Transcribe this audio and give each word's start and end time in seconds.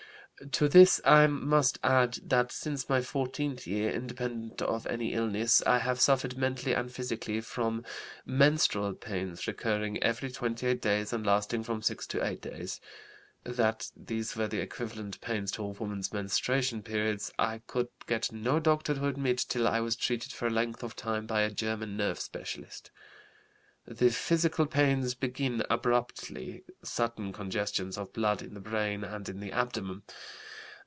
"To 0.53 0.67
this 0.67 0.99
I 1.05 1.27
must 1.27 1.77
add 1.83 2.13
that 2.23 2.51
since 2.51 2.89
my 2.89 2.99
fourteenth 2.99 3.67
year, 3.67 3.91
independent 3.91 4.59
of 4.63 4.87
any 4.87 5.13
illness, 5.13 5.61
I 5.67 5.77
have 5.77 5.99
suffered 6.01 6.35
mentally 6.35 6.73
and 6.73 6.91
physically 6.91 7.41
from 7.41 7.85
menstrual 8.25 8.95
pains 8.95 9.45
recurring 9.45 10.01
every 10.01 10.31
twenty 10.31 10.65
eight 10.65 10.81
days 10.81 11.13
and 11.13 11.23
lasting 11.23 11.61
from 11.61 11.83
six 11.83 12.07
to 12.07 12.25
eight 12.25 12.41
days. 12.41 12.81
That 13.43 13.91
these 13.95 14.35
were 14.35 14.47
the 14.47 14.61
equivalent 14.61 15.21
pains 15.21 15.51
to 15.51 15.63
a 15.63 15.67
woman's 15.67 16.11
menstruation 16.11 16.81
periods 16.81 17.31
I 17.37 17.59
could 17.67 17.89
get 18.07 18.31
no 18.31 18.59
doctor 18.59 18.95
to 18.95 19.05
admit 19.07 19.45
till 19.47 19.67
I 19.67 19.79
was 19.81 19.95
treated 19.95 20.31
for 20.31 20.47
a 20.47 20.49
length 20.49 20.81
of 20.81 20.95
time 20.95 21.27
by 21.27 21.41
a 21.41 21.51
German 21.51 21.95
nerve 21.95 22.19
specialist. 22.19 22.89
"The 23.83 24.11
physical 24.11 24.67
pains 24.67 25.15
begin 25.15 25.63
abruptly. 25.67 26.63
Sudden 26.83 27.33
congestions 27.33 27.97
of 27.97 28.13
blood 28.13 28.43
in 28.43 28.53
the 28.53 28.59
brain 28.59 29.03
and 29.03 29.27
in 29.27 29.39
the 29.39 29.51
abdomen. 29.51 30.03